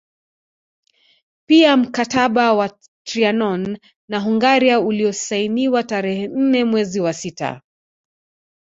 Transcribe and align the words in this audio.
Pia 1.45 1.77
mkataba 1.77 2.53
wa 2.53 2.77
Trianon 3.03 3.77
na 4.09 4.19
Hungaria 4.19 4.79
uliosainiwa 4.79 5.83
tarehe 5.83 6.27
nne 6.27 6.63
mwezi 6.63 6.99
wa 6.99 7.13
sita 7.13 7.61